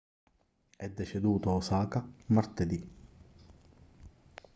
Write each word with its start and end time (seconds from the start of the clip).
è 0.77 0.89
deceduto 0.89 1.51
a 1.51 1.53
osaka 1.53 2.03
martedì 2.29 2.89